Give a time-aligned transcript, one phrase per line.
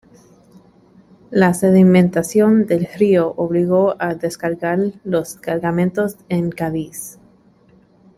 [1.29, 7.19] La sedimentación del río obligó a descargar los cargamentos en Cádiz.